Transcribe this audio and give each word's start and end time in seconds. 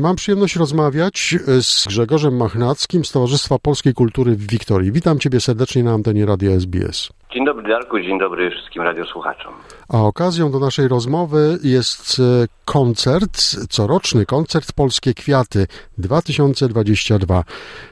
Mam 0.00 0.16
przyjemność 0.16 0.56
rozmawiać 0.56 1.34
z 1.60 1.86
Grzegorzem 1.88 2.36
Machnackim 2.36 3.04
z 3.04 3.12
Towarzystwa 3.12 3.58
Polskiej 3.58 3.94
Kultury 3.94 4.32
w 4.32 4.50
Wiktorii. 4.50 4.92
Witam 4.92 5.18
Ciebie 5.18 5.40
serdecznie 5.40 5.84
na 5.84 5.92
antenie 5.92 6.26
Radia 6.26 6.50
SBS. 6.50 7.08
Dzień 7.32 7.44
dobry 7.44 7.68
Darku, 7.68 8.00
dzień 8.00 8.18
dobry 8.18 8.50
wszystkim 8.50 8.82
radiosłuchaczom. 8.82 9.52
A 9.88 10.02
okazją 10.02 10.50
do 10.50 10.58
naszej 10.58 10.88
rozmowy 10.88 11.58
jest 11.62 12.20
e, 12.20 12.46
koncert, 12.64 13.56
coroczny 13.70 14.26
koncert 14.26 14.72
Polskie 14.72 15.14
Kwiaty 15.14 15.66
2022, 15.98 17.44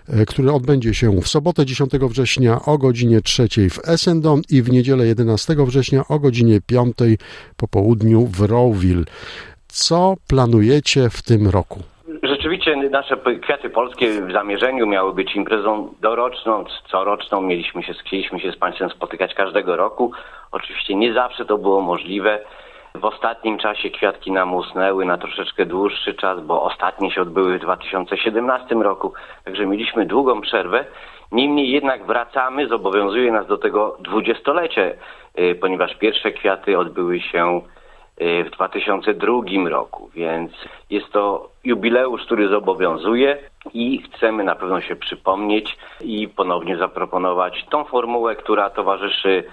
e, 0.09 0.27
który 0.27 0.52
odbędzie 0.52 0.95
się 0.95 1.20
w 1.20 1.29
sobotę 1.29 1.66
10 1.66 1.93
września 1.93 2.60
o 2.65 2.79
godzinie 2.79 3.20
3 3.20 3.48
w 3.70 3.88
Essendon 3.88 4.43
i 4.51 4.62
w 4.62 4.70
niedzielę 4.70 5.06
11 5.06 5.56
września 5.59 6.02
o 6.09 6.18
godzinie 6.18 6.60
5 6.60 6.96
po 7.56 7.68
południu 7.68 8.27
w 8.27 8.40
Rowville. 8.40 9.04
Co 9.68 10.15
planujecie 10.27 11.10
w 11.10 11.23
tym 11.23 11.48
roku? 11.48 11.82
Rzeczywiście 12.38 12.77
nasze 12.77 13.16
kwiaty 13.42 13.70
polskie 13.70 14.09
w 14.23 14.33
zamierzeniu 14.33 14.87
miały 14.87 15.15
być 15.15 15.37
imprezą 15.37 15.95
doroczną, 16.01 16.65
coroczną. 16.91 17.41
Mieliśmy 17.41 17.83
się, 17.83 17.95
chcieliśmy 17.95 18.41
się 18.41 18.52
z 18.52 18.56
Państwem 18.56 18.91
spotykać 18.91 19.34
każdego 19.34 19.77
roku. 19.77 20.12
Oczywiście 20.52 20.95
nie 20.95 21.12
zawsze 21.12 21.45
to 21.45 21.59
było 21.59 21.80
możliwe. 21.80 22.41
W 22.95 23.05
ostatnim 23.05 23.59
czasie 23.59 23.91
kwiatki 23.91 24.32
nam 24.32 24.55
usnęły 24.55 25.05
na 25.05 25.19
troszeczkę 25.19 25.66
dłuższy 25.66 26.15
czas, 26.15 26.41
bo 26.41 26.62
ostatnie 26.62 27.10
się 27.10 27.23
odbyły 27.23 27.59
w 27.59 27.62
2017 27.62 28.74
roku, 28.74 29.12
także 29.45 29.66
mieliśmy 29.66 30.07
długą 30.07 30.40
przerwę. 30.40 30.84
Niemniej 31.32 31.71
jednak 31.71 32.07
wracamy, 32.07 32.68
zobowiązuje 32.68 33.32
nas 33.32 33.46
do 33.46 33.59
tego 33.59 33.96
dwudziestolecie, 34.01 34.99
y, 35.38 35.55
ponieważ 35.60 35.95
pierwsze 35.95 36.32
kwiaty 36.32 36.79
odbyły 36.79 37.21
się 37.21 37.60
w 38.21 38.51
2002 38.51 39.69
roku, 39.69 40.11
więc 40.15 40.52
jest 40.91 41.13
to 41.13 41.51
jubileusz, 41.65 42.23
który 42.23 42.49
zobowiązuje 42.49 43.38
i 43.74 44.02
chcemy 44.02 44.45
na 44.45 44.55
pewno 44.55 44.80
się 44.80 44.97
przypomnieć 44.97 45.79
i 46.01 46.29
ponownie 46.29 46.77
zaproponować 46.77 47.66
tą 47.71 47.85
formułę, 47.85 48.37
która 48.37 48.71
towarzyszy 48.71 49.45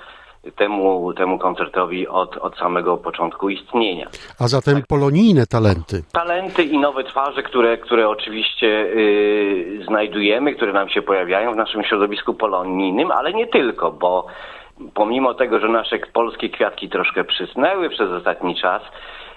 temu, 0.51 1.13
temu 1.13 1.39
koncertowi 1.39 2.07
od, 2.07 2.37
od 2.37 2.57
samego 2.57 2.97
początku 2.97 3.49
istnienia. 3.49 4.07
A 4.39 4.47
zatem 4.47 4.83
polonijne 4.87 5.47
talenty. 5.47 6.03
Talenty 6.11 6.63
i 6.63 6.77
nowe 6.77 7.03
twarze, 7.03 7.43
które, 7.43 7.77
które 7.77 8.09
oczywiście 8.09 8.67
yy, 8.67 9.85
znajdujemy, 9.85 10.55
które 10.55 10.73
nam 10.73 10.89
się 10.89 11.01
pojawiają 11.01 11.53
w 11.53 11.57
naszym 11.57 11.83
środowisku 11.83 12.33
polonijnym, 12.33 13.11
ale 13.11 13.33
nie 13.33 13.47
tylko, 13.47 13.91
bo 13.91 14.27
pomimo 14.93 15.33
tego, 15.33 15.59
że 15.59 15.67
nasze 15.67 15.99
polskie 16.13 16.49
kwiatki 16.49 16.89
troszkę 16.89 17.23
przysnęły 17.23 17.89
przez 17.89 18.09
ostatni 18.11 18.55
czas, 18.55 18.81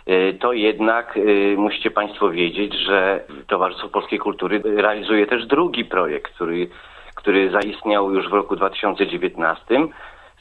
y, 0.08 0.38
to 0.40 0.52
jednak 0.52 1.16
y, 1.16 1.54
musicie 1.58 1.90
Państwo 1.90 2.30
wiedzieć, 2.30 2.74
że 2.74 3.24
Towarzystwo 3.46 3.88
Polskiej 3.88 4.18
Kultury 4.18 4.62
realizuje 4.64 5.26
też 5.26 5.46
drugi 5.46 5.84
projekt, 5.84 6.34
który, 6.34 6.68
który 7.14 7.50
zaistniał 7.50 8.12
już 8.12 8.28
w 8.28 8.32
roku 8.32 8.56
2019 8.56 9.88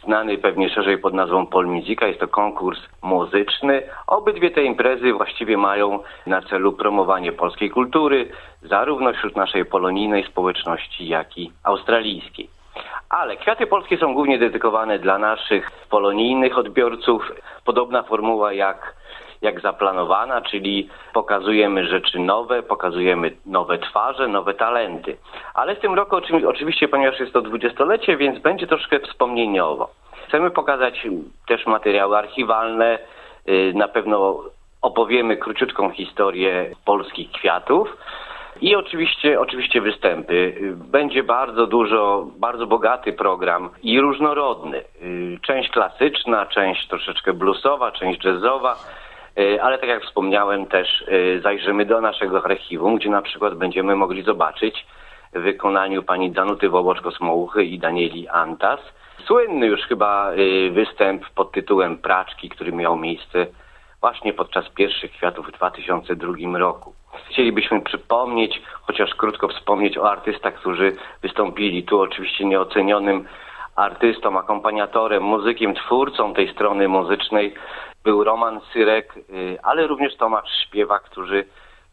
znany 0.03 0.37
pewnie 0.37 0.69
szerzej 0.69 0.97
pod 0.97 1.13
nazwą 1.13 1.47
Polmuzyka. 1.47 2.07
Jest 2.07 2.19
to 2.19 2.27
konkurs 2.27 2.79
muzyczny. 3.01 3.81
Obydwie 4.07 4.51
te 4.51 4.63
imprezy 4.63 5.13
właściwie 5.13 5.57
mają 5.57 5.99
na 6.25 6.41
celu 6.41 6.73
promowanie 6.73 7.31
polskiej 7.31 7.69
kultury, 7.69 8.29
zarówno 8.63 9.13
wśród 9.13 9.35
naszej 9.35 9.65
polonijnej 9.65 10.23
społeczności, 10.23 11.07
jak 11.07 11.37
i 11.37 11.51
australijskiej. 11.63 12.56
Ale 13.09 13.37
kwiaty 13.37 13.67
polskie 13.67 13.97
są 13.97 14.13
głównie 14.13 14.39
dedykowane 14.39 14.99
dla 14.99 15.17
naszych 15.17 15.71
polonijnych 15.89 16.57
odbiorców. 16.57 17.31
Podobna 17.65 18.03
formuła 18.03 18.53
jak, 18.53 18.95
jak 19.41 19.61
zaplanowana, 19.61 20.41
czyli 20.41 20.89
pokazujemy 21.13 21.87
rzeczy 21.87 22.19
nowe, 22.19 22.63
pokazujemy 22.63 23.31
nowe 23.45 23.77
twarze, 23.77 24.27
nowe 24.27 24.53
talenty. 24.53 25.17
Ale 25.53 25.75
w 25.75 25.79
tym 25.79 25.93
roku 25.93 26.15
oczywiście, 26.47 26.87
ponieważ 26.87 27.19
jest 27.19 27.33
to 27.33 27.41
dwudziestolecie, 27.41 28.17
więc 28.17 28.39
będzie 28.39 28.67
troszkę 28.67 28.99
wspomnieniowo. 28.99 29.89
Chcemy 30.27 30.51
pokazać 30.51 31.07
też 31.47 31.65
materiały 31.65 32.17
archiwalne, 32.17 32.99
y, 33.49 33.73
na 33.75 33.87
pewno 33.87 34.43
opowiemy 34.81 35.37
króciutką 35.37 35.91
historię 35.91 36.71
polskich 36.85 37.31
kwiatów. 37.31 37.97
I 38.61 38.75
oczywiście, 38.75 39.39
oczywiście 39.39 39.81
występy. 39.81 40.53
Będzie 40.75 41.23
bardzo 41.23 41.67
dużo, 41.67 42.27
bardzo 42.37 42.67
bogaty 42.67 43.13
program 43.13 43.69
i 43.83 43.99
różnorodny. 44.01 44.83
Część 45.41 45.69
klasyczna, 45.69 46.45
część 46.45 46.87
troszeczkę 46.87 47.33
bluesowa, 47.33 47.91
część 47.91 48.25
jazzowa. 48.25 48.75
Ale 49.61 49.77
tak 49.77 49.89
jak 49.89 50.03
wspomniałem, 50.03 50.65
też 50.65 51.05
zajrzymy 51.41 51.85
do 51.85 52.01
naszego 52.01 52.45
archiwum, 52.45 52.95
gdzie 52.95 53.09
na 53.09 53.21
przykład 53.21 53.55
będziemy 53.55 53.95
mogli 53.95 54.23
zobaczyć 54.23 54.85
w 55.33 55.39
wykonaniu 55.39 56.03
pani 56.03 56.31
Danuty 56.31 56.69
Wołoczko-Smołuchy 56.69 57.63
i 57.63 57.79
Danieli 57.79 58.27
Antas 58.27 58.79
słynny 59.25 59.67
już 59.67 59.81
chyba 59.81 60.31
występ 60.71 61.29
pod 61.35 61.51
tytułem 61.51 61.97
Praczki, 61.97 62.49
który 62.49 62.71
miał 62.71 62.97
miejsce 62.97 63.47
właśnie 64.01 64.33
podczas 64.33 64.69
pierwszych 64.69 65.11
kwiatów 65.11 65.47
w 65.47 65.51
2002 65.51 66.57
roku. 66.57 66.93
Chcielibyśmy 67.29 67.81
przypomnieć, 67.81 68.61
chociaż 68.81 69.15
krótko 69.15 69.47
wspomnieć 69.47 69.97
o 69.97 70.11
artystach, 70.11 70.53
którzy 70.53 70.95
wystąpili. 71.21 71.83
Tu 71.83 72.01
oczywiście 72.01 72.45
nieocenionym 72.45 73.27
artystą, 73.75 74.39
akompaniatorem, 74.39 75.23
muzykiem, 75.23 75.75
twórcą 75.75 76.33
tej 76.33 76.53
strony 76.53 76.87
muzycznej 76.87 77.53
był 78.03 78.23
Roman 78.23 78.61
Syrek, 78.73 79.17
y, 79.17 79.57
ale 79.63 79.87
również 79.87 80.15
Tomasz 80.15 80.49
Śpiewak, 80.63 81.03
którzy 81.03 81.45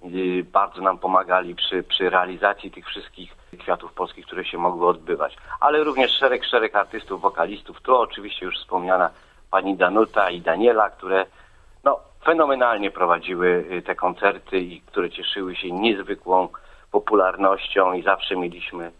y, 0.04 0.46
bardzo 0.52 0.82
nam 0.82 0.98
pomagali 0.98 1.54
przy, 1.54 1.82
przy 1.82 2.10
realizacji 2.10 2.70
tych 2.70 2.86
wszystkich 2.86 3.36
kwiatów 3.58 3.92
polskich, 3.92 4.26
które 4.26 4.44
się 4.44 4.58
mogły 4.58 4.86
odbywać. 4.86 5.36
Ale 5.60 5.84
również 5.84 6.10
szereg, 6.10 6.44
szereg 6.44 6.74
artystów, 6.76 7.20
wokalistów. 7.20 7.80
Tu 7.80 7.96
oczywiście 7.96 8.46
już 8.46 8.58
wspomniana 8.58 9.10
pani 9.50 9.76
Danuta 9.76 10.30
i 10.30 10.40
Daniela, 10.40 10.90
które 10.90 11.26
fenomenalnie 12.24 12.90
prowadziły 12.90 13.64
y, 13.72 13.82
te 13.82 13.94
koncerty 13.94 14.58
i 14.58 14.80
które 14.80 15.10
cieszyły 15.10 15.56
się 15.56 15.70
niezwykłą 15.70 16.48
popularnością 16.92 17.92
i 17.92 18.02
zawsze 18.02 18.36
mieliśmy 18.36 18.90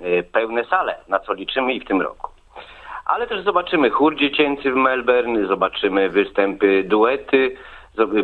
y, 0.00 0.24
pełne 0.32 0.64
sale, 0.64 0.98
na 1.08 1.18
co 1.18 1.32
liczymy 1.32 1.74
i 1.74 1.80
w 1.80 1.84
tym 1.84 2.02
roku. 2.02 2.30
Ale 3.06 3.26
też 3.26 3.44
zobaczymy 3.44 3.90
chór 3.90 4.16
dziecięcy 4.16 4.72
w 4.72 4.74
Melbourne, 4.74 5.46
zobaczymy 5.46 6.08
występy, 6.08 6.84
duety, 6.84 7.56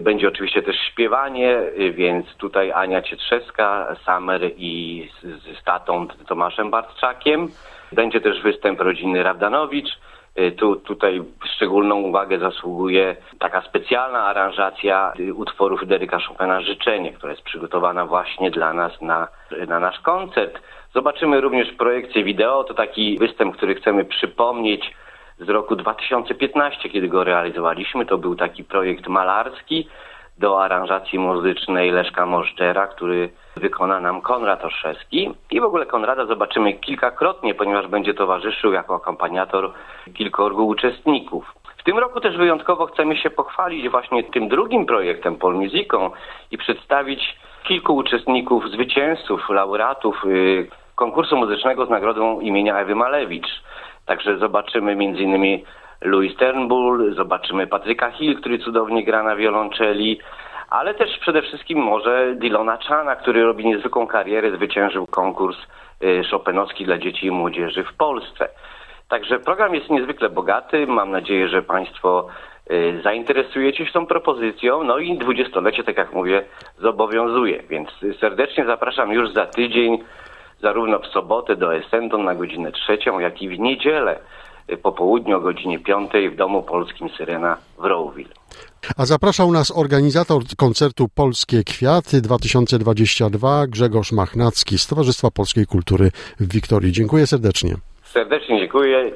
będzie 0.01 0.29
oczywiście 0.29 0.63
też 0.63 0.77
śpiewanie, 0.77 1.59
y, 1.59 1.93
więc 1.93 2.27
tutaj 2.37 2.73
Ania 2.73 3.03
Cietrzewska, 3.03 3.97
Samer 4.05 4.51
i 4.57 5.09
z, 5.23 5.59
z 5.61 5.65
tatą 5.65 6.09
Tomaszem 6.27 6.71
Bartczakiem. 6.71 7.49
Będzie 7.93 8.21
też 8.21 8.43
występ 8.43 8.81
rodziny 8.81 9.23
Rabdanowicz. 9.23 9.99
Y, 10.39 10.53
tu, 10.53 10.77
tutaj 10.77 11.23
szczególną 11.55 11.97
uwagę 11.97 12.39
zasługuje 12.39 13.17
taka 13.39 13.63
specjalna 13.63 14.25
aranżacja 14.25 15.13
y, 15.21 15.35
utworu 15.35 15.77
Fryderyka 15.77 16.19
Chopina 16.19 16.61
Życzenie, 16.61 17.13
która 17.13 17.33
jest 17.33 17.45
przygotowana 17.45 18.07
właśnie 18.07 18.51
dla 18.51 18.73
nas 18.73 19.01
na, 19.01 19.29
na 19.69 19.81
nasz 19.81 20.01
koncert. 20.01 20.59
Zobaczymy 20.95 21.41
również 21.41 21.73
projekcję 21.73 22.25
wideo. 22.25 22.65
To 22.65 22.75
taki 22.75 23.19
występ, 23.19 23.57
który 23.57 23.75
chcemy 23.75 24.05
przypomnieć 24.05 24.95
z 25.39 25.49
roku 25.49 25.77
2015, 25.77 26.89
kiedy 26.89 27.09
go 27.09 27.25
realizowaliśmy. 27.25 28.07
To 28.07 28.19
był 28.19 28.35
taki 28.35 28.65
projekt 28.65 29.09
malarski 29.09 29.89
do 30.39 30.63
aranżacji 30.65 31.19
muzycznej 31.19 31.91
Leszka 31.91 32.27
Możdżera, 32.27 32.87
który 32.87 33.31
wykona 33.57 34.01
nam 34.01 34.21
Konrad 34.21 34.65
Orszewski. 34.65 35.35
I 35.51 35.61
w 35.61 35.65
ogóle 35.65 35.87
Konrada 35.87 36.27
zobaczymy 36.27 36.73
kilkakrotnie, 36.73 37.55
ponieważ 37.55 37.87
będzie 37.87 38.15
towarzyszył 38.15 38.73
jako 38.73 38.95
akompaniator 38.95 39.73
kilkorgu 40.15 40.67
uczestników. 40.67 41.55
W 41.79 41.85
tym 41.85 41.99
roku 41.99 42.21
też 42.21 42.37
wyjątkowo 42.37 42.87
chcemy 42.87 43.17
się 43.17 43.31
pochwalić 43.31 43.89
właśnie 43.89 44.25
tym 44.25 44.49
drugim 44.49 44.87
projektem 44.87 45.37
Polmuzyką 45.37 46.11
i 46.51 46.59
przedstawić 46.59 47.37
kilku 47.65 47.97
uczestników, 47.97 48.71
zwycięzców, 48.71 49.49
laureatów 49.49 50.25
y, 50.25 50.69
konkursu 50.95 51.37
muzycznego 51.37 51.87
z 51.87 51.91
nagrodą 51.91 52.41
imienia 52.41 52.79
Ewy 52.79 52.95
Malewicz. 52.95 53.63
Także 54.07 54.39
zobaczymy 54.39 54.93
m.in. 54.93 55.65
Louis 56.05 56.37
Turnbull, 56.37 57.15
zobaczymy 57.15 57.67
Patryka 57.67 58.11
Hill, 58.11 58.41
który 58.41 58.59
cudownie 58.59 59.05
gra 59.05 59.23
na 59.23 59.37
wiolonczeli, 59.37 60.19
ale 60.71 60.95
też 60.95 61.19
przede 61.19 61.43
wszystkim 61.43 61.79
może 61.79 62.35
Dylona 62.35 62.79
Chana, 62.89 63.17
który 63.17 63.45
robi 63.45 63.67
niezwykłą 63.67 64.07
karierę, 64.07 64.51
zwyciężył 64.51 65.07
konkurs 65.07 65.57
y, 66.03 66.23
Chopinowski 66.31 66.85
dla 66.85 66.99
dzieci 66.99 67.27
i 67.27 67.31
młodzieży 67.31 67.85
w 67.85 67.95
Polsce. 67.97 68.49
Także 69.09 69.39
program 69.39 69.75
jest 69.75 69.91
niezwykle 69.91 70.31
bogaty. 70.31 70.87
Mam 70.87 71.11
nadzieję, 71.11 71.49
że 71.49 71.63
Państwo 71.63 72.27
y, 72.71 73.01
zainteresujecie 73.05 73.87
się 73.87 73.93
tą 73.93 74.07
propozycją. 74.07 74.85
No 74.85 74.99
i 74.99 75.19
dwudziestolecie, 75.19 75.85
tak 75.85 75.97
jak 75.97 76.13
mówię, 76.13 76.45
zobowiązuje. 76.79 77.63
Więc 77.69 77.89
serdecznie 78.21 78.65
zapraszam 78.65 79.13
już 79.13 79.33
za 79.33 79.47
tydzień 79.47 80.05
zarówno 80.61 80.99
w 80.99 81.07
sobotę 81.07 81.57
do 81.57 81.75
Essendon 81.75 82.25
na 82.25 82.35
godzinę 82.35 82.73
trzecią, 82.73 83.19
jak 83.19 83.43
i 83.43 83.49
w 83.49 83.59
niedzielę 83.59 84.17
y, 84.17 84.52
po 84.83 84.93
południu 84.93 85.37
o 85.37 85.41
godzinie 85.41 85.79
piątej 85.79 86.31
w 86.31 86.37
Domu 86.37 86.63
Polskim 86.63 87.09
Syrena 87.09 87.57
w 87.79 87.85
Rowville. 87.85 88.31
A 88.97 89.07
zapraszał 89.07 89.53
nas 89.53 89.73
organizator 89.77 90.43
koncertu 90.57 91.09
Polskie 91.15 91.65
Kwiaty 91.65 92.21
2022 92.21 93.67
Grzegorz 93.67 94.13
Machnacki 94.13 94.79
z 94.79 94.87
Towarzystwa 94.87 95.31
Polskiej 95.31 95.67
Kultury 95.67 96.11
w 96.41 96.53
Wiktorii. 96.53 96.93
Dziękuję 96.93 97.27
serdecznie. 97.27 97.75
Serdecznie 98.05 98.59
dziękuję, 98.59 99.13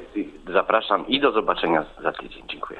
zapraszam 0.53 1.07
i 1.07 1.19
do 1.19 1.31
zobaczenia 1.31 1.85
za 2.03 2.11
tydzień. 2.11 2.43
Dziękuję. 2.47 2.79